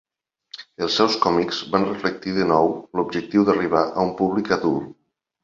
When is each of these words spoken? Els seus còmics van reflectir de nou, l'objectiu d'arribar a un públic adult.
Els 0.85 0.95
seus 1.01 1.17
còmics 1.25 1.59
van 1.75 1.85
reflectir 1.89 2.33
de 2.39 2.47
nou, 2.53 2.73
l'objectiu 3.01 3.45
d'arribar 3.51 3.85
a 3.93 4.09
un 4.09 4.13
públic 4.25 4.53
adult. 4.59 4.91